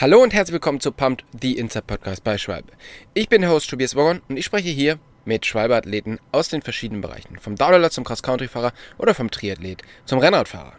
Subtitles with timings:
[0.00, 2.70] Hallo und herzlich willkommen zu Pumped, the Inside Podcast bei Schwalbe.
[3.14, 7.00] Ich bin der Host Tobias Woggon und ich spreche hier mit Schwalbe-Athleten aus den verschiedenen
[7.00, 7.36] Bereichen.
[7.40, 10.74] Vom Downhiller zum Cross-Country-Fahrer oder vom Triathlet zum Rennradfahrer.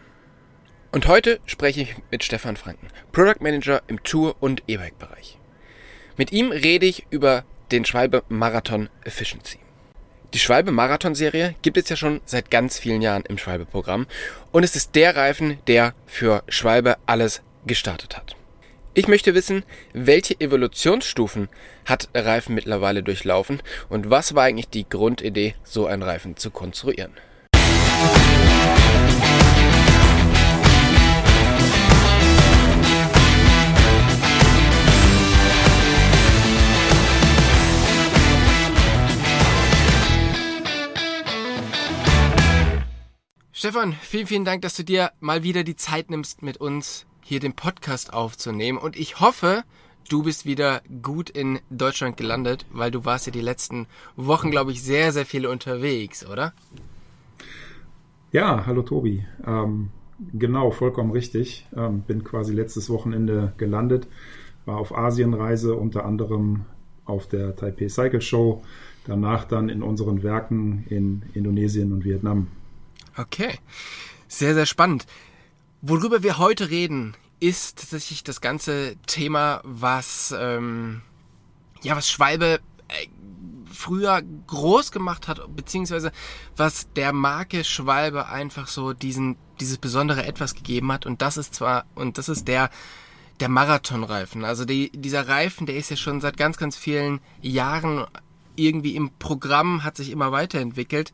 [0.92, 5.36] Und heute spreche ich mit Stefan Franken, Product Manager im Tour- und E-Bike-Bereich.
[6.16, 9.58] Mit ihm rede ich über den Schwalbe Marathon Efficiency.
[10.32, 14.06] Die Schwalbe Marathon Serie gibt es ja schon seit ganz vielen Jahren im Schwalbe Programm
[14.50, 18.34] und es ist der Reifen, der für Schwalbe alles gestartet hat.
[19.00, 19.64] Ich möchte wissen,
[19.94, 21.48] welche Evolutionsstufen
[21.86, 27.14] hat Reifen mittlerweile durchlaufen und was war eigentlich die Grundidee, so einen Reifen zu konstruieren.
[43.50, 47.40] Stefan, vielen, vielen Dank, dass du dir mal wieder die Zeit nimmst, mit uns hier
[47.40, 48.78] den Podcast aufzunehmen.
[48.78, 49.64] Und ich hoffe,
[50.08, 54.72] du bist wieder gut in Deutschland gelandet, weil du warst ja die letzten Wochen, glaube
[54.72, 56.52] ich, sehr, sehr viel unterwegs, oder?
[58.32, 59.24] Ja, hallo Tobi.
[59.46, 59.90] Ähm,
[60.32, 61.66] genau, vollkommen richtig.
[61.76, 64.06] Ähm, bin quasi letztes Wochenende gelandet,
[64.66, 66.64] war auf Asienreise, unter anderem
[67.04, 68.62] auf der Taipei Cycle Show,
[69.04, 72.48] danach dann in unseren Werken in Indonesien und Vietnam.
[73.16, 73.58] Okay,
[74.28, 75.06] sehr, sehr spannend.
[75.82, 81.00] Worüber wir heute reden, ist tatsächlich das ganze Thema, was ähm,
[81.82, 83.06] ja was Schwalbe äh,
[83.72, 86.12] früher groß gemacht hat, beziehungsweise
[86.54, 91.06] was der Marke Schwalbe einfach so diesen dieses besondere etwas gegeben hat.
[91.06, 92.68] Und das ist zwar und das ist der
[93.40, 94.44] der Marathonreifen.
[94.44, 98.06] Also die, dieser Reifen, der ist ja schon seit ganz ganz vielen Jahren
[98.60, 101.12] irgendwie im Programm, hat sich immer weiterentwickelt.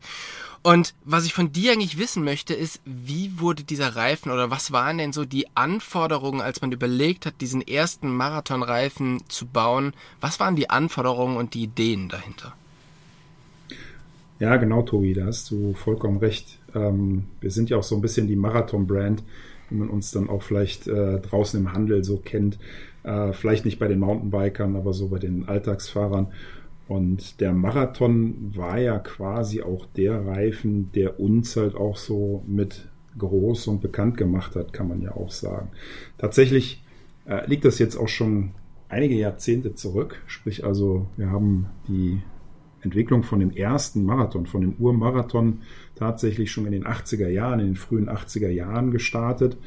[0.63, 4.71] Und was ich von dir eigentlich wissen möchte, ist, wie wurde dieser Reifen oder was
[4.71, 9.93] waren denn so die Anforderungen, als man überlegt hat, diesen ersten Marathonreifen zu bauen?
[10.19, 12.53] Was waren die Anforderungen und die Ideen dahinter?
[14.39, 16.59] Ja, genau, Tobi, da hast du vollkommen recht.
[16.75, 19.23] Ähm, wir sind ja auch so ein bisschen die Marathon-Brand,
[19.69, 22.59] wie man uns dann auch vielleicht äh, draußen im Handel so kennt.
[23.03, 26.27] Äh, vielleicht nicht bei den Mountainbikern, aber so bei den Alltagsfahrern.
[26.87, 32.87] Und der Marathon war ja quasi auch der Reifen, der uns halt auch so mit
[33.17, 35.69] groß und bekannt gemacht hat, kann man ja auch sagen.
[36.17, 36.83] Tatsächlich
[37.25, 38.51] äh, liegt das jetzt auch schon
[38.89, 40.21] einige Jahrzehnte zurück.
[40.27, 42.21] Sprich also, wir haben die
[42.81, 45.61] Entwicklung von dem ersten Marathon, von dem Urmarathon
[45.95, 49.57] tatsächlich schon in den 80er Jahren, in den frühen 80er Jahren gestartet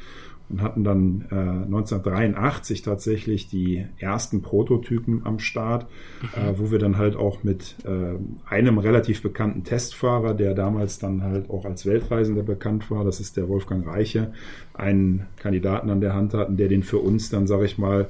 [0.51, 5.87] und hatten dann äh, 1983 tatsächlich die ersten Prototypen am Start,
[6.21, 6.27] mhm.
[6.41, 8.17] äh, wo wir dann halt auch mit äh,
[8.49, 13.37] einem relativ bekannten Testfahrer, der damals dann halt auch als Weltreisender bekannt war, das ist
[13.37, 14.33] der Wolfgang Reiche,
[14.73, 18.09] einen Kandidaten an der Hand hatten, der den für uns dann, sage ich mal,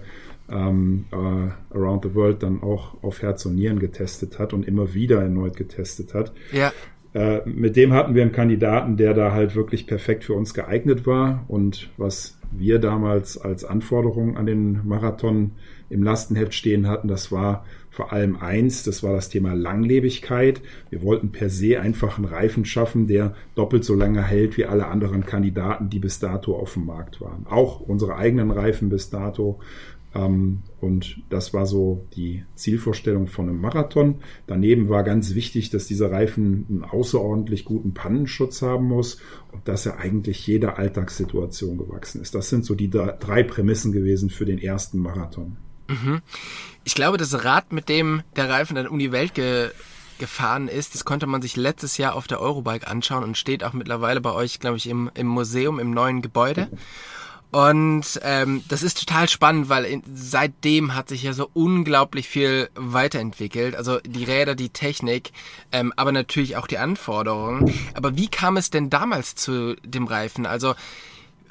[0.50, 4.94] ähm, äh, Around the World dann auch auf Herz und Nieren getestet hat und immer
[4.94, 6.34] wieder erneut getestet hat.
[6.52, 6.74] Ja.
[7.14, 11.06] Äh, mit dem hatten wir einen Kandidaten, der da halt wirklich perfekt für uns geeignet
[11.06, 11.44] war.
[11.48, 15.52] Und was wir damals als Anforderung an den Marathon
[15.90, 20.62] im Lastenheft stehen hatten, das war vor allem eins, das war das Thema Langlebigkeit.
[20.90, 24.88] Wir wollten per se einfach einen Reifen schaffen, der doppelt so lange hält wie alle
[24.88, 27.46] anderen Kandidaten, die bis dato auf dem Markt waren.
[27.50, 29.60] Auch unsere eigenen Reifen bis dato
[30.14, 34.16] und das war so die Zielvorstellung von einem Marathon.
[34.46, 39.22] Daneben war ganz wichtig, dass dieser Reifen einen außerordentlich guten Pannenschutz haben muss
[39.54, 42.36] und dass er eigentlich jeder Alltagssituation gewachsen ist.
[42.36, 45.56] Das sind so die drei Prämissen gewesen für den ersten Marathon.
[45.88, 46.22] Mhm.
[46.84, 49.70] Ich glaube, das Rad, mit dem der Reifen dann um die Welt ge
[50.20, 53.74] gefahren ist, das konnte man sich letztes Jahr auf der Eurobike anschauen und steht auch
[53.74, 56.70] mittlerweile bei euch, glaube ich, im, im Museum, im neuen Gebäude.
[57.52, 62.70] Und ähm, das ist total spannend, weil in, seitdem hat sich ja so unglaublich viel
[62.76, 63.76] weiterentwickelt.
[63.76, 65.34] Also die Räder, die Technik,
[65.74, 67.74] ähm, aber natürlich auch die Anforderungen.
[67.94, 70.46] Aber wie kam es denn damals zu dem Reifen?
[70.46, 70.76] Also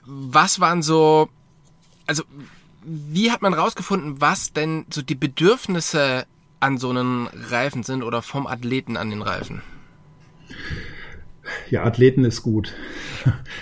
[0.06, 1.28] was waren so,
[2.06, 2.22] also
[2.82, 6.26] wie hat man rausgefunden, was denn so die Bedürfnisse
[6.60, 9.60] an so einem Reifen sind oder vom Athleten an den Reifen?
[11.70, 12.74] Ja, Athleten ist gut.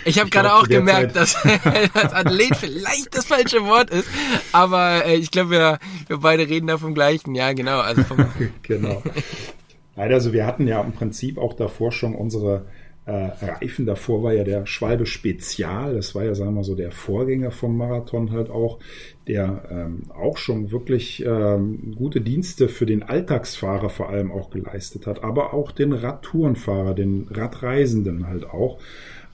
[0.04, 1.36] Ich habe gerade auch gemerkt, dass,
[1.94, 4.08] dass Athlet vielleicht das falsche Wort ist,
[4.52, 7.34] aber äh, ich glaube, wir, wir beide reden da vom gleichen.
[7.34, 7.80] Ja, genau.
[7.80, 8.26] Also vom
[8.62, 9.02] genau.
[9.96, 12.66] Nein, also wir hatten ja im Prinzip auch davor schon unsere
[13.12, 13.86] Reifen.
[13.86, 17.50] Davor war ja der Schwalbe Spezial, das war ja, sagen wir mal so, der Vorgänger
[17.50, 18.78] vom Marathon halt auch,
[19.26, 25.06] der ähm, auch schon wirklich ähm, gute Dienste für den Alltagsfahrer vor allem auch geleistet
[25.06, 28.78] hat, aber auch den Radtourenfahrer, den Radreisenden halt auch.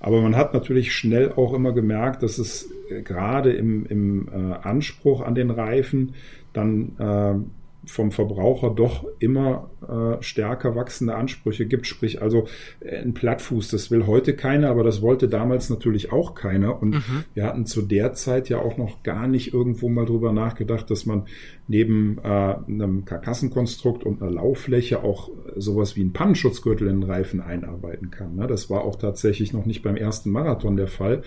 [0.00, 4.54] Aber man hat natürlich schnell auch immer gemerkt, dass es äh, gerade im, im äh,
[4.62, 6.14] Anspruch an den Reifen
[6.52, 11.86] dann äh, vom Verbraucher doch immer äh, stärker wachsende Ansprüche gibt.
[11.86, 12.46] Sprich also
[12.80, 16.80] äh, ein Plattfuß, das will heute keiner, aber das wollte damals natürlich auch keiner.
[16.80, 17.24] Und mhm.
[17.34, 21.06] wir hatten zu der Zeit ja auch noch gar nicht irgendwo mal drüber nachgedacht, dass
[21.06, 21.26] man
[21.68, 27.40] neben äh, einem Karkassenkonstrukt und einer Lauffläche auch sowas wie einen Pannenschutzgürtel in den Reifen
[27.40, 28.36] einarbeiten kann.
[28.36, 28.46] Ne?
[28.46, 31.22] Das war auch tatsächlich noch nicht beim ersten Marathon der Fall.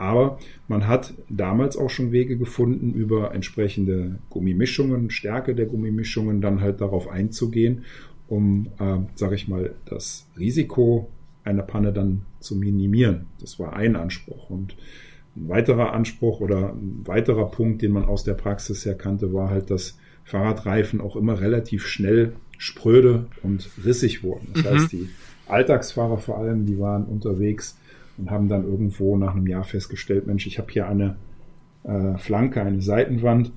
[0.00, 6.62] Aber man hat damals auch schon Wege gefunden, über entsprechende Gummimischungen, Stärke der Gummimischungen dann
[6.62, 7.84] halt darauf einzugehen,
[8.26, 11.10] um, äh, sage ich mal, das Risiko
[11.44, 13.26] einer Panne dann zu minimieren.
[13.42, 14.48] Das war ein Anspruch.
[14.48, 14.74] Und
[15.36, 19.50] ein weiterer Anspruch oder ein weiterer Punkt, den man aus der Praxis her kannte, war
[19.50, 24.48] halt, dass Fahrradreifen auch immer relativ schnell spröde und rissig wurden.
[24.54, 24.68] Das mhm.
[24.68, 25.10] heißt, die
[25.46, 27.76] Alltagsfahrer vor allem, die waren unterwegs
[28.20, 31.16] und haben dann irgendwo nach einem Jahr festgestellt, Mensch, ich habe hier eine
[31.84, 33.52] äh, Flanke, eine Seitenwand,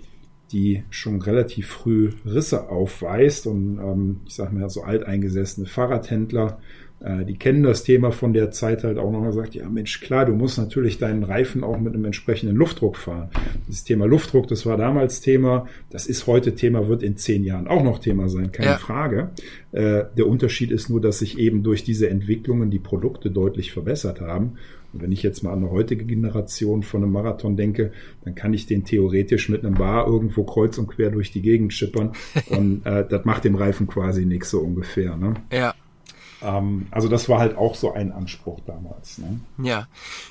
[0.52, 6.60] die schon relativ früh Risse aufweist und ähm, ich sage mal so alteingesessene Fahrradhändler
[7.26, 10.26] die kennen das Thema von der Zeit halt auch noch mal sagt, ja Mensch, klar,
[10.26, 13.30] du musst natürlich deinen Reifen auch mit einem entsprechenden Luftdruck fahren.
[13.68, 17.68] Das Thema Luftdruck, das war damals Thema, das ist heute Thema, wird in zehn Jahren
[17.68, 18.78] auch noch Thema sein, keine ja.
[18.78, 19.32] Frage.
[19.74, 24.22] Äh, der Unterschied ist nur, dass sich eben durch diese Entwicklungen die Produkte deutlich verbessert
[24.22, 24.54] haben.
[24.94, 27.92] Und wenn ich jetzt mal an eine heutige Generation von einem Marathon denke,
[28.24, 31.74] dann kann ich den theoretisch mit einem Bar irgendwo kreuz und quer durch die Gegend
[31.74, 32.14] schippern.
[32.50, 35.18] und äh, das macht dem Reifen quasi nichts so ungefähr.
[35.18, 35.34] Ne?
[35.52, 35.74] Ja.
[36.44, 39.18] Ähm, also das war halt auch so ein Anspruch damals.
[39.18, 39.40] Ne?
[39.58, 39.88] Ja,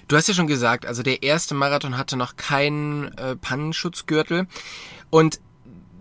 [0.08, 4.46] du hast ja schon gesagt, also der erste Marathon hatte noch keinen äh, Pannenschutzgürtel
[5.10, 5.40] und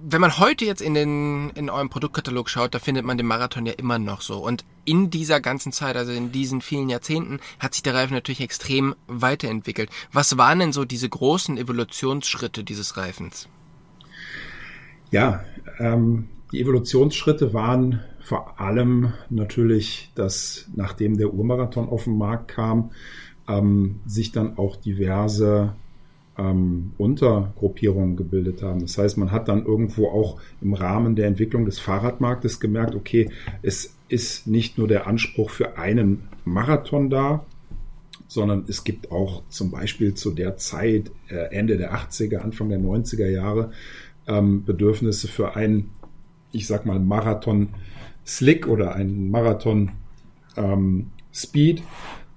[0.04, 3.66] wenn man heute jetzt in den in eurem Produktkatalog schaut, da findet man den Marathon
[3.66, 4.40] ja immer noch so.
[4.40, 8.42] Und in dieser ganzen Zeit, also in diesen vielen Jahrzehnten, hat sich der Reifen natürlich
[8.42, 9.92] extrem weiterentwickelt.
[10.12, 13.48] Was waren denn so diese großen Evolutionsschritte dieses Reifens?
[15.12, 15.44] Ja,
[15.78, 22.92] ähm, die Evolutionsschritte waren vor allem natürlich, dass nachdem der Urmarathon auf den Markt kam,
[23.48, 25.74] ähm, sich dann auch diverse
[26.38, 28.82] ähm, Untergruppierungen gebildet haben.
[28.82, 33.30] Das heißt, man hat dann irgendwo auch im Rahmen der Entwicklung des Fahrradmarktes gemerkt, okay,
[33.62, 37.46] es ist nicht nur der Anspruch für einen Marathon da,
[38.28, 42.80] sondern es gibt auch zum Beispiel zu der Zeit, äh, Ende der 80er, Anfang der
[42.80, 43.72] 90er Jahre,
[44.28, 45.90] ähm, Bedürfnisse für einen,
[46.52, 47.70] ich sag mal, Marathon
[48.26, 49.92] Slick oder ein Marathon
[50.58, 51.84] ähm, Speed,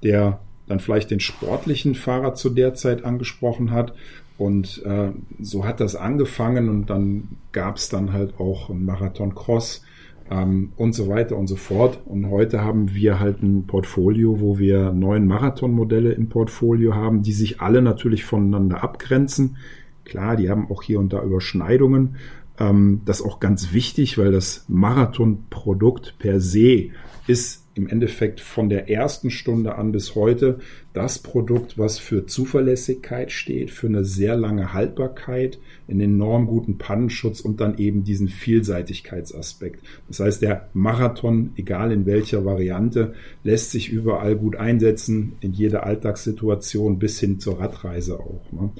[0.02, 3.94] der dann vielleicht den sportlichen Fahrer zu der Zeit angesprochen hat.
[4.36, 5.10] Und äh,
[5.40, 9.84] so hat das angefangen und dann gab es dann halt auch einen Marathon Cross
[10.30, 12.00] ähm, und so weiter und so fort.
[12.04, 17.32] Und heute haben wir halt ein Portfolio, wo wir neun Marathonmodelle im Portfolio haben, die
[17.32, 19.56] sich alle natürlich voneinander abgrenzen.
[20.04, 22.16] Klar, die haben auch hier und da Überschneidungen,
[22.58, 26.90] ähm, das ist auch ganz wichtig, weil das Marathonprodukt per se
[27.26, 30.60] ist im Endeffekt von der ersten Stunde an bis heute
[30.92, 35.58] das Produkt, was für Zuverlässigkeit steht, für eine sehr lange Haltbarkeit,
[35.88, 39.84] einen enorm guten Pannenschutz und dann eben diesen Vielseitigkeitsaspekt.
[40.06, 45.84] Das heißt, der Marathon, egal in welcher Variante, lässt sich überall gut einsetzen, in jeder
[45.84, 48.52] Alltagssituation bis hin zur Radreise auch.
[48.52, 48.70] Ne?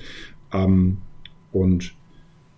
[0.53, 0.99] Ähm,
[1.51, 1.95] und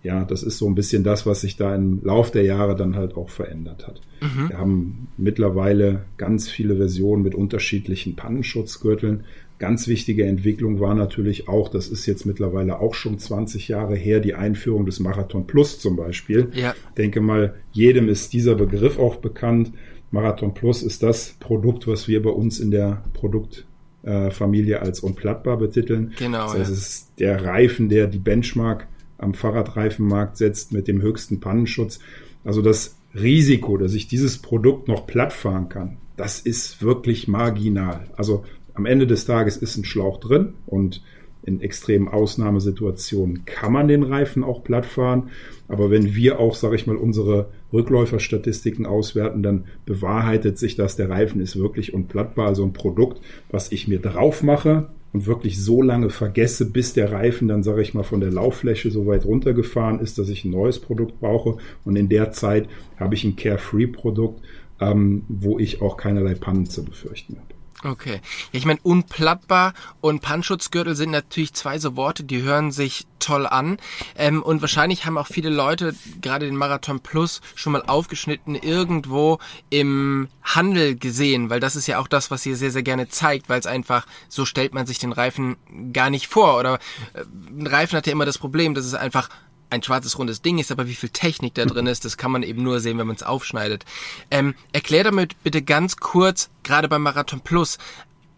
[0.07, 2.95] ja, das ist so ein bisschen das, was sich da im Lauf der Jahre dann
[2.95, 3.99] halt auch verändert hat.
[4.21, 4.49] Mhm.
[4.49, 9.25] Wir haben mittlerweile ganz viele Versionen mit unterschiedlichen Pannenschutzgürteln.
[9.59, 14.21] Ganz wichtige Entwicklung war natürlich auch, das ist jetzt mittlerweile auch schon 20 Jahre her,
[14.21, 16.51] die Einführung des Marathon Plus zum Beispiel.
[16.53, 16.73] Ja.
[16.73, 19.73] Ich denke mal, jedem ist dieser Begriff auch bekannt.
[20.11, 26.13] Marathon Plus ist das Produkt, was wir bei uns in der Produktfamilie als unplattbar betiteln.
[26.17, 26.45] Genau.
[26.45, 26.73] Das heißt, ja.
[26.73, 28.87] es ist der Reifen, der die Benchmark
[29.17, 31.99] am Fahrradreifenmarkt setzt mit dem höchsten Pannenschutz.
[32.43, 38.09] Also das Risiko, dass ich dieses Produkt noch platt fahren kann, das ist wirklich marginal.
[38.15, 38.43] Also
[38.73, 41.01] am Ende des Tages ist ein Schlauch drin und
[41.43, 45.29] in extremen Ausnahmesituationen kann man den Reifen auch platt fahren.
[45.69, 51.09] Aber wenn wir auch, sage ich mal, unsere Rückläuferstatistiken auswerten, dann bewahrheitet sich das, der
[51.09, 52.47] Reifen ist wirklich unplattbar.
[52.47, 57.11] Also ein Produkt, was ich mir drauf mache, und wirklich so lange vergesse, bis der
[57.11, 60.51] Reifen dann, sage ich mal, von der Lauffläche so weit runtergefahren ist, dass ich ein
[60.51, 61.57] neues Produkt brauche.
[61.83, 64.43] Und in der Zeit habe ich ein Carefree-Produkt,
[64.79, 67.56] ähm, wo ich auch keinerlei Pannen zu befürchten habe.
[67.83, 68.21] Okay.
[68.51, 73.45] Ja, ich meine, unplattbar und Pannschutzgürtel sind natürlich zwei so Worte, die hören sich toll
[73.45, 73.77] an.
[74.15, 79.37] Ähm, und wahrscheinlich haben auch viele Leute gerade den Marathon Plus schon mal aufgeschnitten irgendwo
[79.69, 83.47] im Handel gesehen, weil das ist ja auch das, was ihr sehr, sehr gerne zeigt,
[83.47, 85.57] weil es einfach, so stellt man sich den Reifen
[85.93, 86.57] gar nicht vor.
[86.57, 86.79] Oder
[87.13, 87.21] äh,
[87.59, 89.29] ein Reifen hat ja immer das Problem, dass es einfach
[89.69, 92.43] ein schwarzes rundes Ding ist, aber wie viel Technik da drin ist, das kann man
[92.43, 93.85] eben nur sehen, wenn man es aufschneidet.
[94.31, 97.77] Ähm, erklär damit bitte ganz kurz, gerade beim Marathon Plus,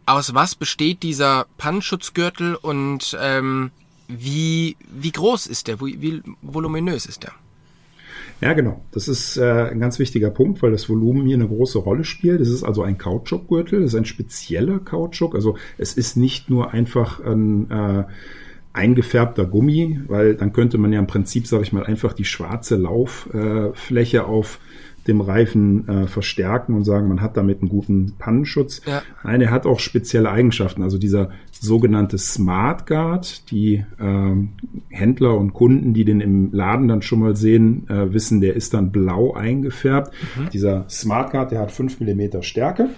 [0.05, 3.71] aus was besteht dieser Pannenschutzgürtel und ähm,
[4.07, 7.33] wie, wie groß ist der, wie, wie voluminös ist der?
[8.41, 8.81] Ja, genau.
[8.91, 12.39] Das ist äh, ein ganz wichtiger Punkt, weil das Volumen hier eine große Rolle spielt.
[12.39, 15.36] Es ist also ein Kautschukgürtel, das ist ein spezieller Kautschuk.
[15.36, 18.03] Also es ist nicht nur einfach ein äh,
[18.73, 22.75] eingefärbter Gummi, weil dann könnte man ja im Prinzip, sage ich mal, einfach die schwarze
[22.75, 24.59] Lauffläche äh, auf
[25.07, 28.81] dem Reifen äh, verstärken und sagen, man hat damit einen guten Pannenschutz.
[28.85, 29.01] Ja.
[29.23, 30.83] Nein, er hat auch spezielle Eigenschaften.
[30.83, 34.35] Also dieser sogenannte Smart Guard, die äh,
[34.89, 38.73] Händler und Kunden, die den im Laden dann schon mal sehen, äh, wissen, der ist
[38.73, 40.13] dann blau eingefärbt.
[40.38, 40.49] Mhm.
[40.51, 42.89] Dieser Smart Guard, der hat fünf Millimeter Stärke.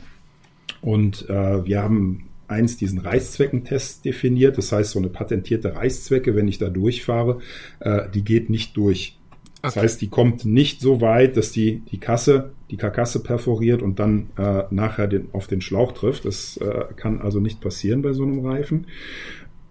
[0.81, 4.57] Und äh, wir haben eins diesen Reißzweckentest definiert.
[4.57, 7.39] Das heißt, so eine patentierte Reißzwecke, wenn ich da durchfahre,
[7.79, 9.17] äh, die geht nicht durch.
[9.61, 9.83] Das okay.
[9.83, 14.29] heißt, die kommt nicht so weit, dass die die Kasse, die Karkasse perforiert und dann
[14.37, 16.25] äh, nachher den, auf den Schlauch trifft.
[16.25, 18.87] Das äh, kann also nicht passieren bei so einem Reifen.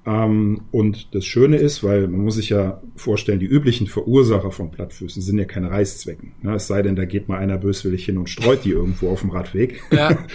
[0.07, 4.71] Ähm, und das Schöne ist, weil man muss sich ja vorstellen, die üblichen Verursacher von
[4.71, 6.33] Plattfüßen sind ja keine Reißzwecken.
[6.43, 6.55] Ne?
[6.55, 9.31] Es sei denn, da geht mal einer böswillig hin und streut die irgendwo auf dem
[9.31, 9.83] Radweg.
[9.91, 10.19] Ja.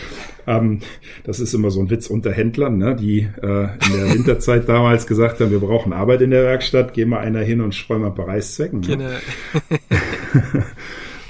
[0.47, 0.79] ähm,
[1.23, 2.95] das ist immer so ein Witz unter Händlern, ne?
[2.95, 7.05] die äh, in der Winterzeit damals gesagt haben, wir brauchen Arbeit in der Werkstatt, geh
[7.05, 8.81] mal einer hin und streu mal ein paar Reißzwecken.
[8.81, 8.87] Ne?
[8.87, 9.09] Genau.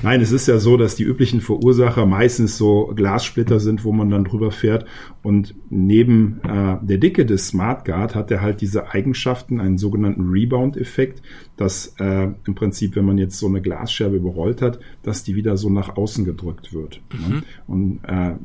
[0.03, 4.09] Nein, es ist ja so, dass die üblichen Verursacher meistens so Glassplitter sind, wo man
[4.09, 4.85] dann drüber fährt.
[5.23, 10.29] Und neben äh, der Dicke des Smart Guard hat er halt diese Eigenschaften, einen sogenannten
[10.29, 11.21] Rebound-Effekt,
[11.57, 15.57] dass äh, im Prinzip, wenn man jetzt so eine Glasscherbe überrollt hat, dass die wieder
[15.57, 17.01] so nach außen gedrückt wird.
[17.11, 17.37] Ne?
[17.37, 17.43] Mhm.
[17.67, 18.35] Und äh,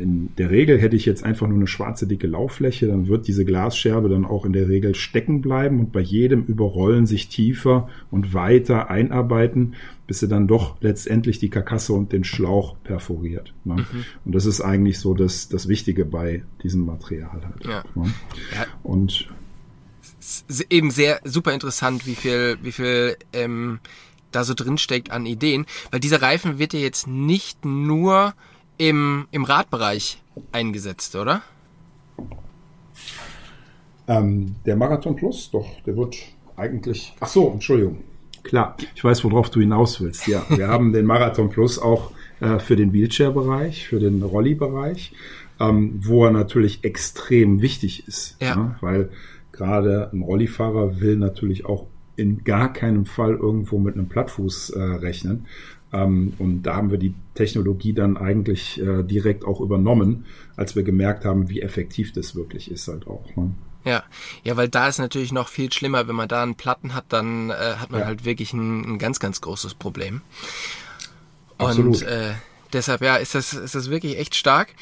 [0.00, 3.44] in der Regel hätte ich jetzt einfach nur eine schwarze dicke Lauffläche, dann wird diese
[3.44, 8.32] Glasscherbe dann auch in der Regel stecken bleiben und bei jedem Überrollen sich tiefer und
[8.32, 9.74] weiter einarbeiten
[10.12, 13.54] bis sie dann doch letztendlich die Karkasse und den Schlauch perforiert.
[13.64, 13.76] Ne?
[13.76, 14.04] Mhm.
[14.26, 17.64] Und das ist eigentlich so das, das Wichtige bei diesem Material halt.
[17.64, 17.82] Ja.
[17.94, 18.12] Ne?
[18.54, 18.66] ja.
[18.82, 19.28] Und
[20.68, 23.80] eben sehr super interessant, wie viel, wie viel ähm,
[24.32, 28.34] da so drin steckt an Ideen, weil dieser Reifen wird ja jetzt nicht nur
[28.76, 31.40] im, im Radbereich eingesetzt, oder?
[34.08, 36.18] Ähm, der Marathon Plus, doch, der wird
[36.54, 37.14] eigentlich.
[37.18, 38.04] Ach so, Entschuldigung.
[38.42, 40.26] Klar, ich weiß, worauf du hinaus willst.
[40.26, 45.12] Ja, wir haben den Marathon Plus auch äh, für den Wheelchair-Bereich, für den Rolli-Bereich,
[45.60, 48.36] ähm, wo er natürlich extrem wichtig ist.
[48.40, 48.48] Ja.
[48.48, 49.10] ja weil
[49.52, 54.82] gerade ein Rollifahrer will natürlich auch in gar keinem Fall irgendwo mit einem Plattfuß äh,
[54.82, 55.46] rechnen.
[55.92, 60.24] Ähm, und da haben wir die Technologie dann eigentlich äh, direkt auch übernommen,
[60.56, 63.24] als wir gemerkt haben, wie effektiv das wirklich ist halt auch.
[63.36, 63.52] Ne?
[63.84, 64.04] Ja,
[64.44, 67.50] ja, weil da ist natürlich noch viel schlimmer, wenn man da einen Platten hat, dann
[67.50, 68.06] äh, hat man ja.
[68.06, 70.22] halt wirklich ein, ein, ganz, ganz großes Problem.
[71.58, 71.96] Absolut.
[71.96, 72.34] Und äh,
[72.72, 74.74] deshalb, ja, ist das, ist das wirklich echt stark.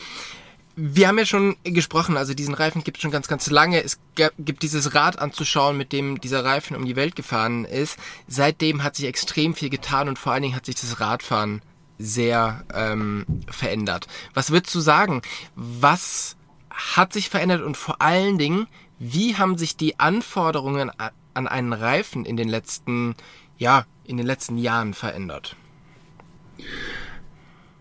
[0.76, 3.83] Wir haben ja schon gesprochen, also diesen Reifen gibt es schon ganz, ganz lange.
[3.83, 3.99] Es
[4.38, 7.99] gibt dieses Rad anzuschauen, mit dem dieser Reifen um die Welt gefahren ist.
[8.28, 11.61] Seitdem hat sich extrem viel getan und vor allen Dingen hat sich das Radfahren
[11.99, 14.07] sehr ähm, verändert.
[14.33, 15.23] Was würdest du sagen?
[15.54, 16.37] Was
[16.71, 18.66] hat sich verändert und vor allen Dingen,
[19.00, 20.90] wie haben sich die Anforderungen
[21.35, 23.16] an einen Reifen in den letzten,
[23.57, 25.57] ja, in den letzten Jahren verändert?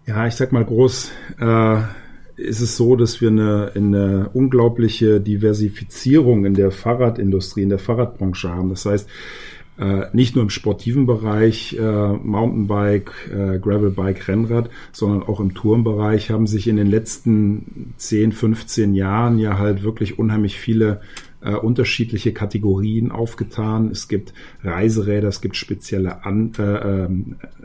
[0.05, 1.81] Ja, ich sag mal groß, äh,
[2.38, 8.49] ist es so, dass wir eine, eine unglaubliche Diversifizierung in der Fahrradindustrie, in der Fahrradbranche
[8.49, 8.69] haben.
[8.69, 9.09] Das heißt,
[9.79, 16.29] äh, nicht nur im sportiven Bereich, äh, Mountainbike, äh, Gravelbike, Rennrad, sondern auch im Tourenbereich
[16.29, 21.01] haben sich in den letzten 10, 15 Jahren ja halt wirklich unheimlich viele
[21.41, 23.89] äh, unterschiedliche Kategorien aufgetan.
[23.91, 24.33] Es gibt
[24.63, 27.09] Reiseräder, es gibt spezielle An äh, äh,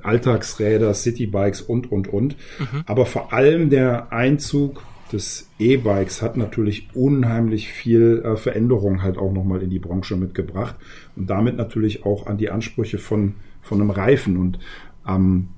[0.02, 2.36] Alltagsräder, Citybikes und, und, und.
[2.60, 2.82] Mhm.
[2.86, 9.32] Aber vor allem der Einzug des E-Bikes hat natürlich unheimlich viel äh, Veränderung halt auch
[9.32, 10.76] nochmal in die Branche mitgebracht
[11.16, 14.36] und damit natürlich auch an die Ansprüche von, von einem Reifen.
[14.36, 14.58] Und
[15.06, 15.48] ähm,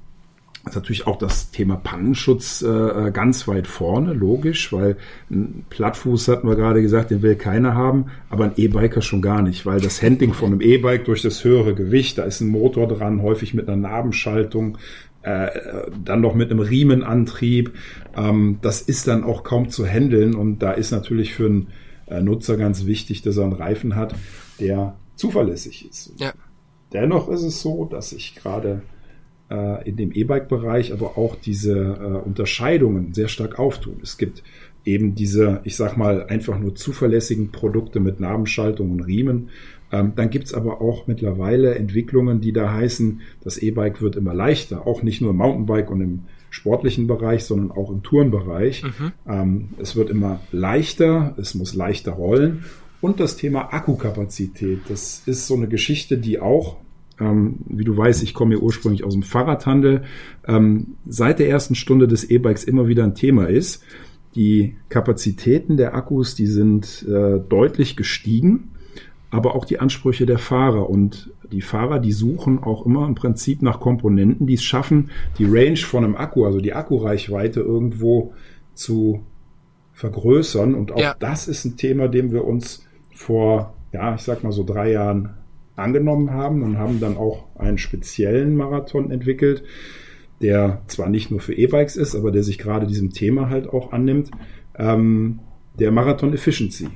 [0.68, 4.96] ist natürlich auch das Thema Pannenschutz äh, äh, ganz weit vorne, logisch, weil
[5.30, 9.42] ein Plattfuß hatten wir gerade gesagt, den will keiner haben, aber ein E-Biker schon gar
[9.42, 12.88] nicht, weil das Handling von einem E-Bike durch das höhere Gewicht, da ist ein Motor
[12.88, 14.78] dran, häufig mit einer Nabenschaltung,
[15.26, 17.74] äh, dann noch mit einem Riemenantrieb.
[18.16, 21.68] Ähm, das ist dann auch kaum zu handeln und da ist natürlich für einen
[22.06, 24.14] äh, Nutzer ganz wichtig, dass er einen Reifen hat,
[24.60, 26.12] der zuverlässig ist.
[26.18, 26.32] Ja.
[26.92, 28.82] Dennoch ist es so, dass ich gerade
[29.50, 33.98] äh, in dem E-Bike-Bereich aber auch diese äh, Unterscheidungen sehr stark auftun.
[34.04, 34.44] Es gibt
[34.84, 39.50] eben diese, ich sag mal, einfach nur zuverlässigen Produkte mit Nabenschaltung und Riemen.
[39.92, 44.86] Ähm, dann gibt's aber auch mittlerweile Entwicklungen, die da heißen, das E-Bike wird immer leichter,
[44.86, 48.82] auch nicht nur im Mountainbike und im sportlichen Bereich, sondern auch im Tourenbereich.
[48.82, 49.12] Mhm.
[49.28, 52.64] Ähm, es wird immer leichter, es muss leichter rollen.
[53.00, 56.76] Und das Thema Akkukapazität, das ist so eine Geschichte, die auch
[57.18, 60.02] ähm, wie du weißt, ich komme ja ursprünglich aus dem Fahrradhandel,
[60.46, 63.82] ähm, seit der ersten Stunde des E-Bikes immer wieder ein Thema ist.
[64.34, 68.72] Die Kapazitäten der Akkus, die sind äh, deutlich gestiegen,
[69.36, 70.88] aber auch die Ansprüche der Fahrer.
[70.88, 75.44] Und die Fahrer, die suchen auch immer im Prinzip nach Komponenten, die es schaffen, die
[75.44, 78.32] Range von einem Akku, also die Akkureichweite irgendwo
[78.74, 79.20] zu
[79.92, 80.74] vergrößern.
[80.74, 81.14] Und auch ja.
[81.18, 85.34] das ist ein Thema, dem wir uns vor, ja, ich sag mal so drei Jahren
[85.76, 89.62] angenommen haben und haben dann auch einen speziellen Marathon entwickelt,
[90.40, 93.92] der zwar nicht nur für E-Bikes ist, aber der sich gerade diesem Thema halt auch
[93.92, 94.30] annimmt,
[94.78, 95.40] ähm,
[95.78, 96.88] der Marathon Efficiency.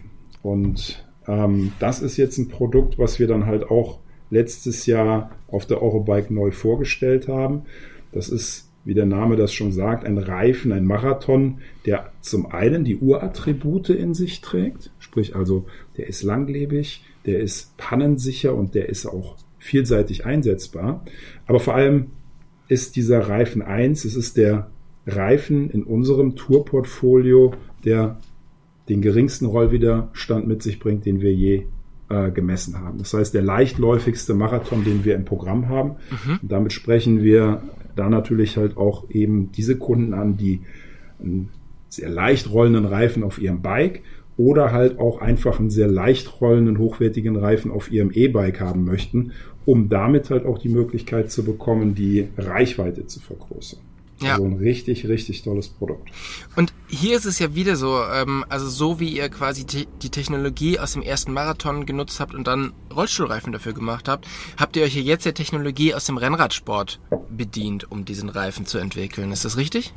[0.42, 3.98] Und ähm, das ist jetzt ein Produkt, was wir dann halt auch
[4.30, 7.62] letztes Jahr auf der Eurobike neu vorgestellt haben.
[8.12, 12.84] Das ist, wie der Name das schon sagt, ein Reifen, ein Marathon, der zum einen
[12.84, 18.88] die Urattribute in sich trägt, sprich also, der ist langlebig, der ist pannensicher und der
[18.88, 21.04] ist auch vielseitig einsetzbar.
[21.46, 22.12] Aber vor allem
[22.68, 24.70] ist dieser Reifen 1, es ist der
[25.06, 28.18] Reifen in unserem Tourportfolio, der
[28.90, 31.66] den geringsten Rollwiderstand mit sich bringt, den wir je
[32.10, 32.98] äh, gemessen haben.
[32.98, 35.90] Das heißt, der leichtläufigste Marathon, den wir im Programm haben.
[36.10, 36.40] Mhm.
[36.42, 37.62] Damit sprechen wir
[37.94, 40.62] da natürlich halt auch eben diese Kunden an, die
[41.22, 41.50] einen
[41.88, 44.02] sehr leicht rollenden Reifen auf ihrem Bike
[44.36, 49.32] oder halt auch einfach einen sehr leicht rollenden, hochwertigen Reifen auf ihrem E-Bike haben möchten,
[49.66, 53.80] um damit halt auch die Möglichkeit zu bekommen, die Reichweite zu vergrößern.
[54.22, 54.34] Ja.
[54.34, 56.10] Also ein richtig, richtig tolles Produkt.
[56.56, 60.10] Und hier ist es ja wieder so, ähm, also so wie ihr quasi te die
[60.10, 64.26] Technologie aus dem ersten Marathon genutzt habt und dann Rollstuhlreifen dafür gemacht habt,
[64.58, 67.00] habt ihr euch ja jetzt der Technologie aus dem Rennradsport
[67.30, 69.32] bedient, um diesen Reifen zu entwickeln.
[69.32, 69.92] Ist das richtig?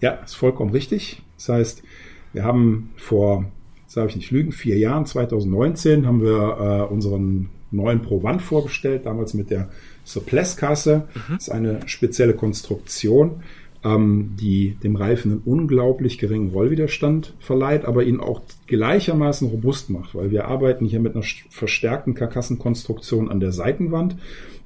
[0.00, 1.22] Ja, ist vollkommen richtig.
[1.36, 1.82] Das heißt,
[2.32, 3.46] wir haben vor,
[3.94, 9.06] darf ich nicht lügen, vier Jahren, 2019, haben wir äh, unseren neuen Pro One vorgestellt,
[9.06, 9.68] damals mit der
[10.04, 11.04] Suppless-Kasse.
[11.14, 11.34] Mhm.
[11.34, 13.42] Das ist eine spezielle Konstruktion,
[13.84, 20.14] ähm, die dem Reifen einen unglaublich geringen Rollwiderstand verleiht, aber ihn auch gleichermaßen robust macht,
[20.14, 24.16] weil wir arbeiten hier mit einer verstärkten Karkassenkonstruktion an der Seitenwand,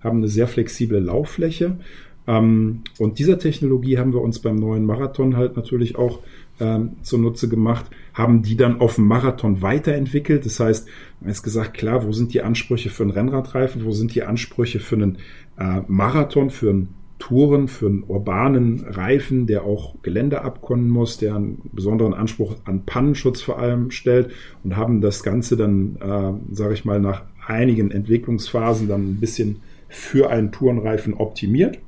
[0.02, 1.78] haben eine sehr flexible Lauffläche.
[2.26, 6.20] Ähm, und dieser Technologie haben wir uns beim neuen Marathon halt natürlich auch
[6.60, 10.46] ähm, zunutze gemacht, haben die dann auf dem Marathon weiterentwickelt.
[10.46, 10.88] Das heißt,
[11.20, 14.80] man ist gesagt, klar, wo sind die Ansprüche für einen Rennradreifen, wo sind die Ansprüche
[14.80, 15.18] für einen
[15.58, 21.36] äh, Marathon, für einen Touren, für einen urbanen Reifen, der auch Gelände abkonnen muss, der
[21.36, 24.30] einen besonderen Anspruch an Pannenschutz vor allem stellt
[24.64, 29.60] und haben das Ganze dann, äh, sage ich mal, nach einigen Entwicklungsphasen dann ein bisschen
[29.88, 31.78] für einen Tourenreifen optimiert.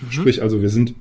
[0.00, 0.10] Mhm.
[0.10, 0.94] Sprich also, wir sind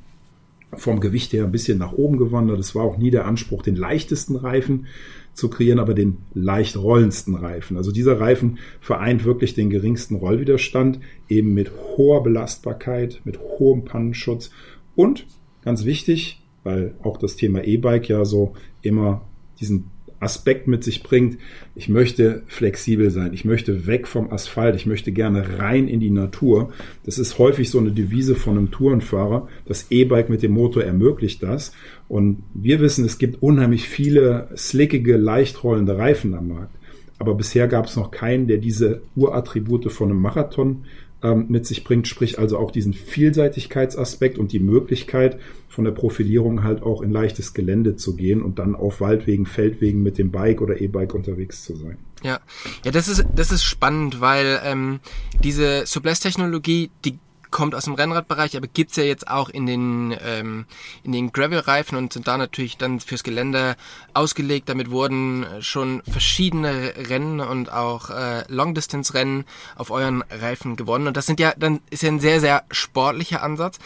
[0.73, 2.59] vom Gewicht her ein bisschen nach oben gewandert.
[2.59, 4.87] Es war auch nie der Anspruch, den leichtesten Reifen
[5.33, 7.77] zu kreieren, aber den leicht rollendsten Reifen.
[7.77, 10.99] Also dieser Reifen vereint wirklich den geringsten Rollwiderstand,
[11.29, 14.49] eben mit hoher Belastbarkeit, mit hohem Pannenschutz
[14.95, 15.27] und
[15.63, 19.21] ganz wichtig, weil auch das Thema E-Bike ja so immer
[19.59, 21.37] diesen Aspekt mit sich bringt.
[21.75, 23.33] Ich möchte flexibel sein.
[23.33, 24.75] Ich möchte weg vom Asphalt.
[24.75, 26.73] Ich möchte gerne rein in die Natur.
[27.03, 29.47] Das ist häufig so eine Devise von einem Tourenfahrer.
[29.65, 31.71] Das E-Bike mit dem Motor ermöglicht das.
[32.07, 36.75] Und wir wissen, es gibt unheimlich viele slickige, leicht rollende Reifen am Markt.
[37.19, 40.85] Aber bisher gab es noch keinen, der diese Urattribute von einem Marathon
[41.23, 46.63] ähm, mit sich bringt, sprich also auch diesen Vielseitigkeitsaspekt und die Möglichkeit von der Profilierung
[46.63, 50.61] halt auch in leichtes Gelände zu gehen und dann auf Waldwegen, Feldwegen mit dem Bike
[50.61, 51.97] oder E-Bike unterwegs zu sein.
[52.23, 52.39] Ja,
[52.83, 54.99] ja, das ist das ist spannend, weil ähm,
[55.43, 57.19] diese Subless-Technologie, die
[57.51, 60.65] kommt aus dem Rennradbereich, aber gibt's ja jetzt auch in den ähm,
[61.03, 63.75] in den Gravel-Reifen und sind da natürlich dann fürs Gelände
[64.13, 64.69] ausgelegt.
[64.69, 71.07] Damit wurden schon verschiedene Rennen und auch äh, Long-Distance-Rennen auf euren Reifen gewonnen.
[71.07, 73.79] Und das sind ja dann ist ja ein sehr sehr sportlicher Ansatz.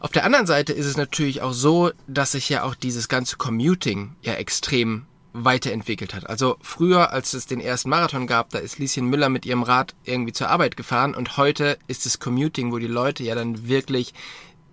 [0.00, 3.36] Auf der anderen Seite ist es natürlich auch so, dass sich ja auch dieses ganze
[3.36, 6.28] Commuting ja extrem weiterentwickelt hat.
[6.28, 9.94] Also früher, als es den ersten Marathon gab, da ist Lieschen Müller mit ihrem Rad
[10.04, 14.14] irgendwie zur Arbeit gefahren und heute ist es Commuting, wo die Leute ja dann wirklich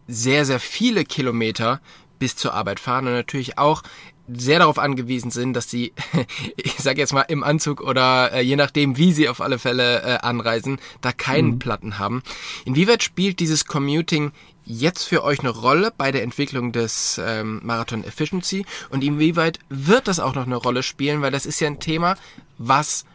[0.08, 1.82] sehr, sehr viele Kilometer
[2.20, 3.84] bis zur Arbeit fahren und natürlich auch
[4.28, 5.94] sehr darauf angewiesen sind, dass sie,
[6.58, 10.02] ich sage jetzt mal im Anzug oder äh, je nachdem, wie sie auf alle Fälle
[10.02, 11.60] äh, anreisen, da keinen mhm.
[11.60, 12.24] Platten haben.
[12.66, 14.32] Inwieweit spielt dieses Commuting
[14.68, 20.08] jetzt für euch eine Rolle bei der Entwicklung des ähm, Marathon Efficiency und inwieweit wird
[20.08, 22.18] das auch noch eine Rolle spielen, weil das ist ja ein Thema,
[22.58, 23.06] was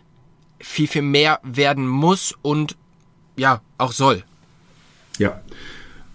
[0.59, 2.77] viel, viel mehr werden muss und
[3.37, 4.25] ja, auch soll.
[5.19, 5.43] Ja,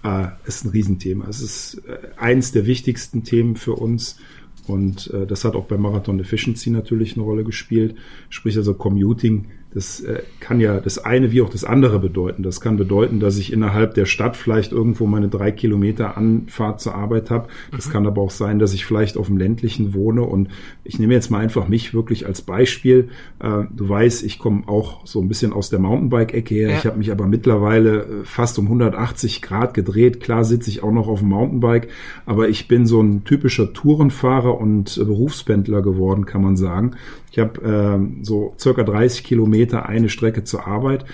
[0.04, 1.28] äh, ist ein Riesenthema.
[1.28, 4.18] Es ist äh, eins der wichtigsten Themen für uns
[4.66, 7.96] und äh, das hat auch bei Marathon Efficiency natürlich eine Rolle gespielt.
[8.30, 12.42] Sprich also Commuting das äh, kann ja das eine wie auch das andere bedeuten.
[12.42, 16.96] Das kann bedeuten, dass ich innerhalb der Stadt vielleicht irgendwo meine drei Kilometer Anfahrt zur
[16.96, 17.50] Arbeit habe.
[17.72, 17.92] Das mhm.
[17.92, 20.24] kann aber auch sein, dass ich vielleicht auf dem ländlichen wohne.
[20.24, 20.48] Und
[20.84, 23.10] ich nehme jetzt mal einfach mich wirklich als Beispiel.
[23.40, 26.70] Äh, du weißt, ich komme auch so ein bisschen aus der Mountainbike-Ecke her.
[26.70, 26.78] Ja.
[26.78, 30.22] Ich habe mich aber mittlerweile äh, fast um 180 Grad gedreht.
[30.22, 31.90] Klar sitze ich auch noch auf dem Mountainbike,
[32.26, 36.92] aber ich bin so ein typischer Tourenfahrer und Berufspendler geworden, kann man sagen.
[37.32, 41.06] Ich habe äh, so circa 30 Kilometer eine Strecke zur Arbeit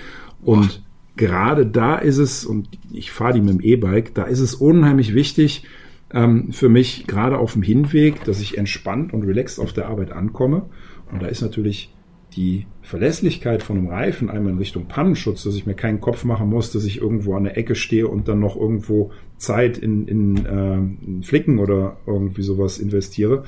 [0.42, 0.82] und Boah.
[1.16, 5.14] gerade da ist es, und ich fahre die mit dem E-Bike, da ist es unheimlich
[5.14, 5.64] wichtig
[6.12, 10.12] ähm, für mich, gerade auf dem Hinweg, dass ich entspannt und relaxed auf der Arbeit
[10.12, 10.66] ankomme.
[11.10, 11.94] Und da ist natürlich
[12.36, 16.48] die Verlässlichkeit von einem Reifen einmal in Richtung Pannenschutz, dass ich mir keinen Kopf machen
[16.48, 20.46] muss, dass ich irgendwo an der Ecke stehe und dann noch irgendwo Zeit in, in,
[20.46, 23.44] äh, in Flicken oder irgendwie sowas investiere.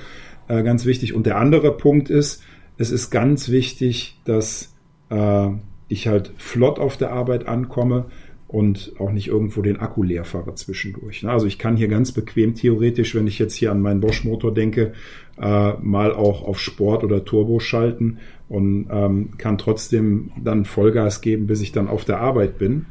[0.48, 1.14] Äh, ganz wichtig.
[1.14, 2.42] Und der andere Punkt ist,
[2.78, 4.75] es ist ganz wichtig, dass
[5.10, 5.48] äh,
[5.88, 8.06] ich halt flott auf der Arbeit ankomme
[8.48, 11.22] und auch nicht irgendwo den Akku leer fahre zwischendurch.
[11.22, 11.30] Ne?
[11.30, 14.92] Also ich kann hier ganz bequem theoretisch, wenn ich jetzt hier an meinen Bosch-Motor denke,
[15.40, 21.46] äh, mal auch auf Sport oder Turbo schalten und ähm, kann trotzdem dann Vollgas geben,
[21.46, 22.86] bis ich dann auf der Arbeit bin.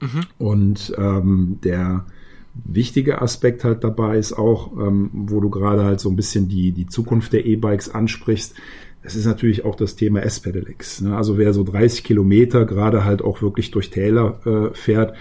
[0.00, 0.20] Mhm.
[0.38, 2.06] Und ähm, der
[2.54, 6.72] wichtige Aspekt halt dabei ist auch, ähm, wo du gerade halt so ein bisschen die,
[6.72, 8.54] die Zukunft der E-Bikes ansprichst,
[9.02, 11.00] es ist natürlich auch das Thema S-Pedelecs.
[11.00, 11.16] Ne?
[11.16, 15.16] Also wer so 30 Kilometer gerade halt auch wirklich durch Täler äh, fährt,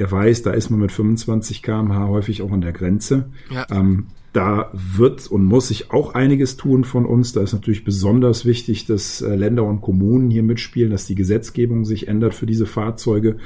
[0.00, 3.26] der weiß, da ist man mit 25 km/h häufig auch an der Grenze.
[3.50, 3.66] Ja.
[3.70, 7.32] Ähm, da wird und muss sich auch einiges tun von uns.
[7.32, 11.84] Da ist natürlich besonders wichtig, dass äh, Länder und Kommunen hier mitspielen, dass die Gesetzgebung
[11.84, 13.36] sich ändert für diese Fahrzeuge.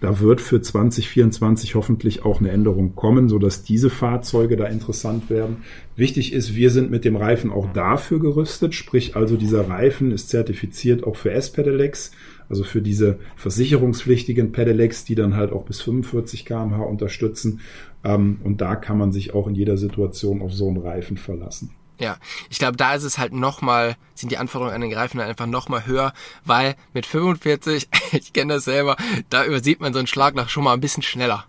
[0.00, 5.58] Da wird für 2024 hoffentlich auch eine Änderung kommen, sodass diese Fahrzeuge da interessant werden.
[5.96, 10.28] Wichtig ist, wir sind mit dem Reifen auch dafür gerüstet, sprich also dieser Reifen ist
[10.28, 12.10] zertifiziert auch für S-Pedelecs
[12.52, 17.60] also für diese versicherungspflichtigen Pedelecs, die dann halt auch bis 45 kmh unterstützen.
[18.04, 21.70] Ähm, und da kann man sich auch in jeder Situation auf so einen Reifen verlassen.
[21.98, 22.18] Ja,
[22.50, 25.86] ich glaube, da ist es halt nochmal, sind die Anforderungen an den Reifen einfach nochmal
[25.86, 26.12] höher,
[26.44, 28.98] weil mit 45, ich kenne das selber,
[29.30, 31.46] da übersieht man so einen Schlag nach schon mal ein bisschen schneller.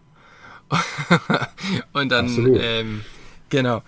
[1.91, 3.01] und dann, ähm,
[3.49, 3.81] genau.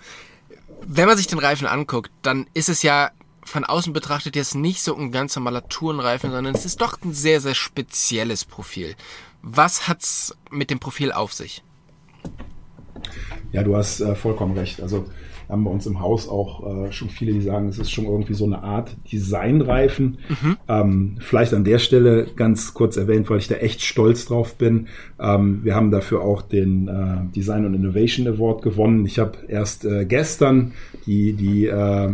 [0.86, 3.10] Wenn man sich den Reifen anguckt, dann ist es ja
[3.46, 7.12] von außen betrachtet jetzt nicht so ein ganz normaler Tourenreifen, sondern es ist doch ein
[7.12, 8.94] sehr, sehr spezielles Profil.
[9.42, 11.62] Was hat's mit dem Profil auf sich?
[13.52, 14.82] Ja, du hast äh, vollkommen recht.
[14.82, 15.06] Also
[15.48, 18.34] haben bei uns im Haus auch äh, schon viele, die sagen, es ist schon irgendwie
[18.34, 20.18] so eine Art Designreifen.
[20.28, 20.56] Mhm.
[20.68, 24.88] Ähm, vielleicht an der Stelle ganz kurz erwähnt, weil ich da echt stolz drauf bin.
[25.20, 29.06] Ähm, wir haben dafür auch den äh, Design und Innovation Award gewonnen.
[29.06, 30.72] Ich habe erst äh, gestern
[31.06, 32.12] die, die äh,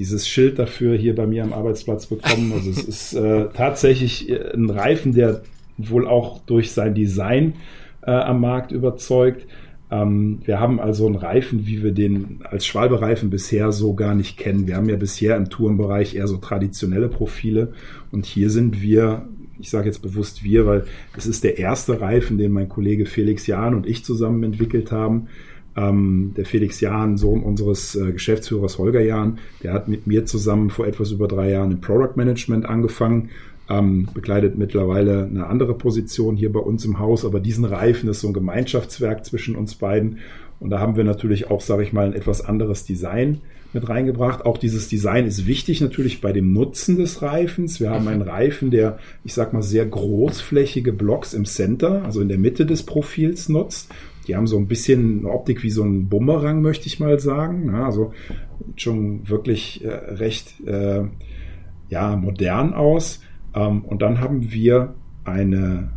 [0.00, 2.52] dieses Schild dafür hier bei mir am Arbeitsplatz bekommen.
[2.54, 5.42] Also es ist äh, tatsächlich äh, ein Reifen, der
[5.76, 7.52] wohl auch durch sein Design
[8.00, 9.46] äh, am Markt überzeugt.
[9.90, 14.38] Ähm, wir haben also einen Reifen, wie wir den als Schwalbe-Reifen bisher so gar nicht
[14.38, 14.66] kennen.
[14.66, 17.74] Wir haben ja bisher im Tourenbereich eher so traditionelle Profile
[18.10, 20.84] und hier sind wir ich sage jetzt bewusst wir, weil
[21.18, 25.28] es ist der erste Reifen, den mein Kollege Felix Jahn und ich zusammen entwickelt haben.
[25.76, 30.70] Ähm, der Felix Jahn, Sohn unseres äh, Geschäftsführers Holger Jahn, der hat mit mir zusammen
[30.70, 33.30] vor etwas über drei Jahren im Product Management angefangen,
[33.68, 38.20] ähm, bekleidet mittlerweile eine andere Position hier bei uns im Haus, aber diesen Reifen ist
[38.20, 40.18] so ein Gemeinschaftswerk zwischen uns beiden.
[40.58, 43.40] Und da haben wir natürlich auch, sage ich mal, ein etwas anderes Design
[43.72, 44.44] mit reingebracht.
[44.44, 47.80] Auch dieses Design ist wichtig natürlich bei dem Nutzen des Reifens.
[47.80, 52.28] Wir haben einen Reifen, der, ich sag mal, sehr großflächige Blocks im Center, also in
[52.28, 53.90] der Mitte des Profils nutzt
[54.26, 57.66] die haben so ein bisschen eine Optik wie so ein Bumerang, möchte ich mal sagen.
[57.72, 58.12] Ja, also
[58.76, 61.04] schon wirklich äh, recht äh,
[61.88, 63.20] ja, modern aus.
[63.54, 65.92] Ähm, und dann haben wir eine,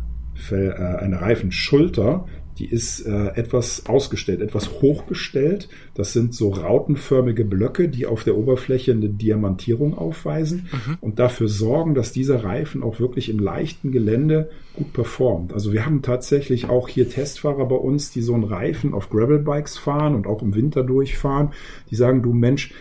[0.50, 2.26] äh, eine Reifenschulter,
[2.58, 5.68] die ist äh, etwas ausgestellt, etwas hochgestellt.
[5.94, 10.98] Das sind so rautenförmige Blöcke, die auf der Oberfläche eine Diamantierung aufweisen mhm.
[11.00, 15.52] und dafür sorgen, dass dieser Reifen auch wirklich im leichten Gelände gut performt.
[15.52, 19.76] Also wir haben tatsächlich auch hier Testfahrer bei uns, die so einen Reifen auf Gravelbikes
[19.76, 21.52] fahren und auch im Winter durchfahren.
[21.90, 22.72] Die sagen, du Mensch,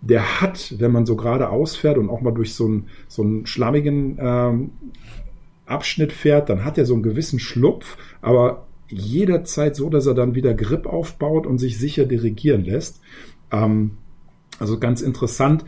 [0.00, 3.46] der hat, wenn man so gerade ausfährt und auch mal durch so einen, so einen
[3.46, 4.70] schlammigen ähm,
[5.64, 10.34] Abschnitt fährt, dann hat er so einen gewissen Schlupf, aber jederzeit so, dass er dann
[10.34, 13.00] wieder Grip aufbaut und sich sicher dirigieren lässt.
[13.50, 13.92] Ähm,
[14.58, 15.64] also ganz interessant.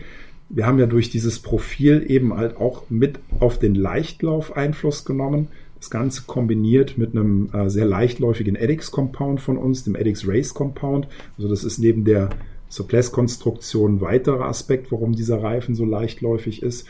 [0.49, 5.49] Wir haben ja durch dieses Profil eben halt auch mit auf den Leichtlauf Einfluss genommen.
[5.79, 10.55] Das Ganze kombiniert mit einem äh, sehr leichtläufigen Edix Compound von uns, dem Edix Race
[10.55, 11.09] Compound.
[11.37, 12.31] Also das ist neben der
[12.69, 16.87] Suppress-Konstruktion ein weiterer Aspekt, warum dieser Reifen so leichtläufig ist.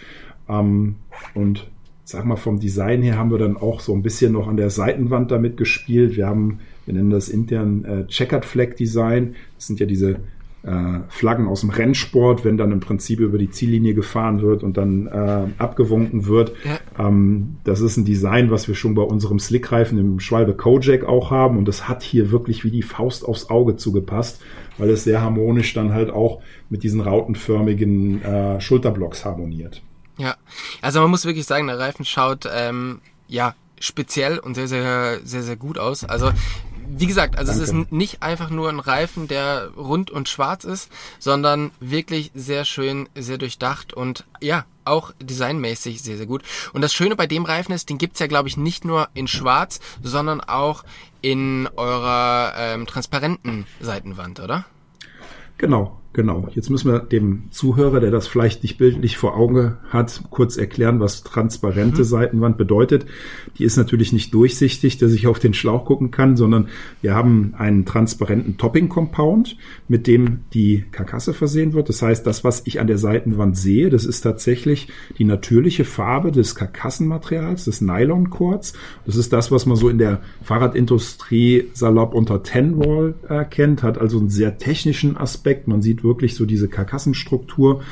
[0.49, 0.97] Ähm,
[1.35, 1.67] und
[2.05, 4.71] sag mal, vom Design her haben wir dann auch so ein bisschen noch an der
[4.71, 6.17] Seitenwand damit gespielt.
[6.17, 9.35] Wir haben, wir nennen das intern äh, Checkered Flag Design.
[9.57, 10.19] Das sind ja diese
[10.65, 14.77] äh, Flaggen aus dem Rennsport, wenn dann im Prinzip über die Ziellinie gefahren wird und
[14.77, 16.53] dann äh, abgewunken wird.
[16.65, 17.07] Ja.
[17.07, 21.31] Ähm, das ist ein Design, was wir schon bei unserem Slickreifen im Schwalbe Kojak auch
[21.31, 24.43] haben und das hat hier wirklich wie die Faust aufs Auge zugepasst,
[24.79, 26.41] weil es sehr harmonisch dann halt auch
[26.71, 29.83] mit diesen rautenförmigen äh, Schulterblocks harmoniert.
[30.17, 30.37] Ja,
[30.81, 35.43] also man muss wirklich sagen, der Reifen schaut ähm, ja speziell und sehr, sehr, sehr,
[35.43, 36.05] sehr gut aus.
[36.05, 36.33] Also
[36.87, 37.65] wie gesagt, also Danke.
[37.65, 42.65] es ist nicht einfach nur ein Reifen, der rund und schwarz ist, sondern wirklich sehr
[42.65, 46.43] schön, sehr durchdacht und ja, auch designmäßig sehr, sehr gut.
[46.73, 49.29] Und das Schöne bei dem Reifen ist, den gibt's ja, glaube ich, nicht nur in
[49.29, 50.85] schwarz, sondern auch
[51.23, 54.67] in eurer ähm, transparenten Seitenwand, oder?
[55.57, 60.23] Genau, Genau, jetzt müssen wir dem Zuhörer, der das vielleicht nicht bildlich vor Augen hat,
[60.31, 62.05] kurz erklären, was transparente mhm.
[62.05, 63.05] Seitenwand bedeutet.
[63.59, 66.69] Die ist natürlich nicht durchsichtig, dass ich auf den Schlauch gucken kann, sondern
[67.03, 69.57] wir haben einen transparenten Topping-Compound,
[69.89, 71.89] mit dem die Karkasse versehen wird.
[71.89, 74.87] Das heißt, das, was ich an der Seitenwand sehe, das ist tatsächlich
[75.19, 78.75] die natürliche Farbe des Karkassenmaterials, des Nylon-Quarz.
[79.05, 84.19] Das ist das, was man so in der Fahrradindustrie salopp unter Ten-Wall erkennt, hat also
[84.19, 85.67] einen sehr technischen Aspekt.
[85.67, 87.83] Man sieht wirklich so diese Karkassenstruktur.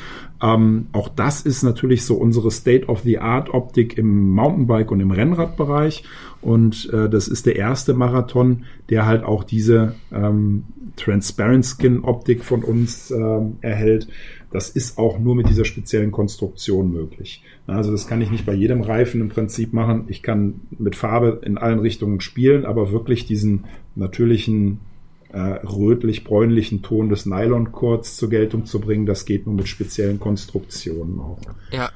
[0.41, 6.03] Ähm, auch das ist natürlich so unsere State-of-the-Art-Optik im Mountainbike und im Rennradbereich.
[6.41, 10.63] Und äh, das ist der erste Marathon, der halt auch diese ähm,
[10.95, 14.07] Transparent Skin-Optik von uns ähm, erhält.
[14.51, 17.43] Das ist auch nur mit dieser speziellen Konstruktion möglich.
[17.65, 20.03] Also das kann ich nicht bei jedem Reifen im Prinzip machen.
[20.09, 23.63] Ich kann mit Farbe in allen Richtungen spielen, aber wirklich diesen
[23.95, 24.79] natürlichen
[25.33, 29.07] äh, rötlich-bräunlichen Ton des Nylon-Kords zur Geltung zu bringen.
[29.07, 31.39] Das geht nur mit speziellen Konstruktionen auch.
[31.71, 31.91] Ja.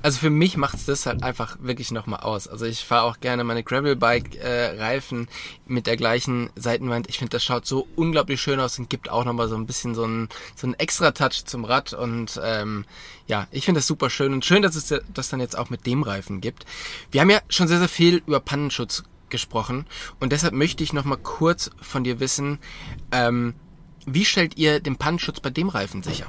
[0.00, 2.46] Also für mich macht's das halt einfach wirklich nochmal aus.
[2.46, 5.28] Also ich fahre auch gerne meine Gravelbike-Reifen äh,
[5.66, 7.08] mit der gleichen Seitenwand.
[7.08, 9.96] Ich finde, das schaut so unglaublich schön aus und gibt auch nochmal so ein bisschen
[9.96, 11.92] so einen, so einen extra Touch zum Rad.
[11.94, 12.84] Und ähm,
[13.26, 15.84] ja, ich finde das super schön und schön, dass es das dann jetzt auch mit
[15.84, 16.64] dem Reifen gibt.
[17.10, 19.86] Wir haben ja schon sehr, sehr viel über Pannenschutz gesprochen.
[20.20, 22.58] Und deshalb möchte ich noch mal kurz von dir wissen,
[23.12, 23.54] ähm,
[24.06, 26.26] wie stellt ihr den Pannenschutz bei dem Reifen sicher?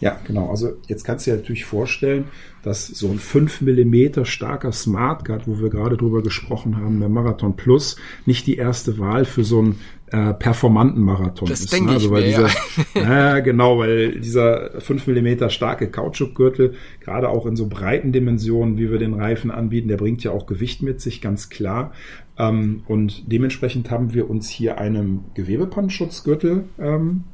[0.00, 0.48] Ja, genau.
[0.50, 2.26] Also jetzt kannst du dir natürlich vorstellen,
[2.62, 7.08] dass so ein 5 mm starker Smart Guard, wo wir gerade drüber gesprochen haben, der
[7.08, 9.80] Marathon Plus, nicht die erste Wahl für so einen
[10.10, 11.72] äh, performanten Marathon das ist.
[11.72, 11.94] Denke ne?
[11.94, 12.48] also weil ich dieser,
[12.94, 13.02] ja.
[13.02, 18.90] ja, genau, weil dieser 5 mm starke Kautschukgürtel, gerade auch in so breiten Dimensionen, wie
[18.90, 21.92] wir den Reifen anbieten, der bringt ja auch Gewicht mit sich, ganz klar.
[22.38, 27.24] Ähm, und dementsprechend haben wir uns hier einem Gewebepannschutzgürtel ähm,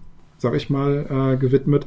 [0.45, 1.87] sag ich mal, äh, gewidmet,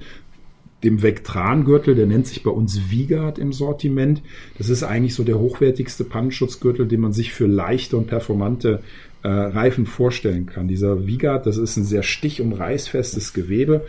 [0.84, 4.22] dem Vectran-Gürtel, der nennt sich bei uns Vigard im Sortiment.
[4.58, 8.82] Das ist eigentlich so der hochwertigste Pannenschutzgürtel, den man sich für leichte und performante
[9.24, 10.68] äh, Reifen vorstellen kann.
[10.68, 13.86] Dieser Vigard, das ist ein sehr stich- und reißfestes Gewebe.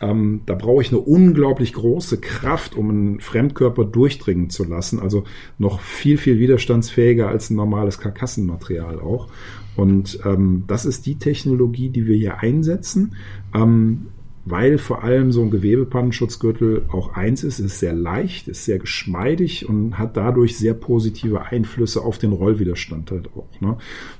[0.00, 4.98] Ähm, da brauche ich eine unglaublich große Kraft, um einen Fremdkörper durchdringen zu lassen.
[4.98, 5.22] Also
[5.58, 9.28] noch viel, viel widerstandsfähiger als ein normales Karkassenmaterial auch.
[9.76, 13.14] Und ähm, das ist die Technologie, die wir hier einsetzen.
[13.54, 14.08] Ähm,
[14.44, 19.68] weil vor allem so ein Gewebepannenschutzgürtel auch eins ist, ist sehr leicht, ist sehr geschmeidig
[19.68, 23.60] und hat dadurch sehr positive Einflüsse auf den Rollwiderstand halt auch.
[23.60, 23.76] Ne?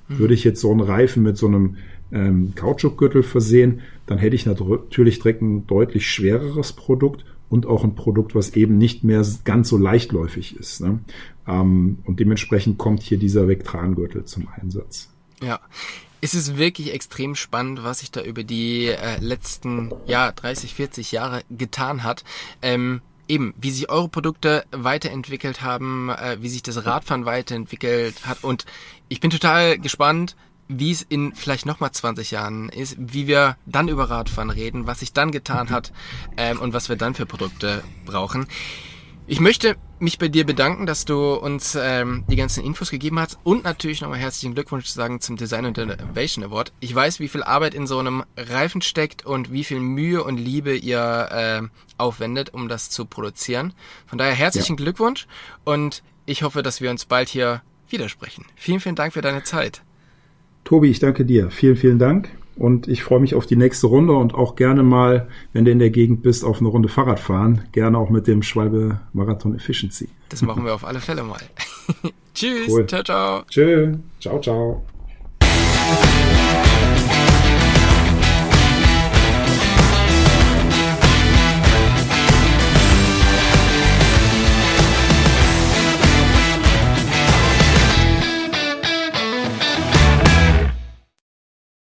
[0.09, 0.19] Mhm.
[0.19, 1.77] Würde ich jetzt so einen Reifen mit so einem
[2.13, 7.95] ähm, Kautschukgürtel versehen, dann hätte ich natürlich direkt ein deutlich schwereres Produkt und auch ein
[7.95, 10.81] Produkt, was eben nicht mehr ganz so leichtläufig ist.
[10.81, 11.01] Ne?
[11.49, 15.09] Ähm, und dementsprechend kommt hier dieser Vectran-Gürtel zum Einsatz.
[15.43, 15.61] Ja,
[16.23, 21.13] es ist wirklich extrem spannend, was sich da über die äh, letzten ja 30, 40
[21.13, 22.25] Jahre getan hat.
[22.63, 28.45] Ähm, eben, wie sich eure Produkte weiterentwickelt haben, äh, wie sich das Radfahren weiterentwickelt hat.
[28.45, 28.67] Und
[29.09, 30.37] ich bin total gespannt,
[30.69, 35.01] wie es in vielleicht nochmal 20 Jahren ist, wie wir dann über Radfahren reden, was
[35.01, 35.93] sich dann getan hat
[36.37, 38.47] ähm, und was wir dann für Produkte brauchen.
[39.27, 43.39] Ich möchte mich bei dir bedanken, dass du uns ähm, die ganzen Infos gegeben hast
[43.45, 46.73] und natürlich nochmal herzlichen Glückwunsch zu sagen zum Design und Innovation Award.
[46.81, 50.39] Ich weiß, wie viel Arbeit in so einem Reifen steckt und wie viel Mühe und
[50.39, 51.63] Liebe ihr äh,
[51.99, 53.75] aufwendet, um das zu produzieren.
[54.07, 54.85] Von daher herzlichen ja.
[54.85, 55.29] Glückwunsch
[55.65, 58.45] und ich hoffe, dass wir uns bald hier widersprechen.
[58.57, 59.83] Vielen, vielen Dank für deine Zeit.
[60.65, 61.51] Tobi, ich danke dir.
[61.51, 62.29] Vielen, vielen Dank.
[62.57, 65.79] Und ich freue mich auf die nächste Runde und auch gerne mal, wenn du in
[65.79, 67.62] der Gegend bist, auf eine Runde Fahrrad fahren.
[67.73, 70.09] Gerne auch mit dem Schwalbe Marathon Efficiency.
[70.29, 71.41] Das machen wir auf alle Fälle mal.
[72.35, 72.69] Tschüss.
[72.69, 72.87] Cool.
[72.87, 73.43] Ciao, ciao.
[73.49, 73.95] Tschö.
[74.21, 74.83] Ciao, ciao.